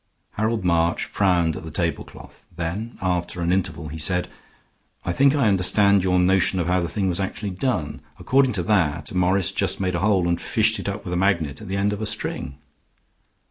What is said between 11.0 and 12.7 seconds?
with a magnet at the end of a string.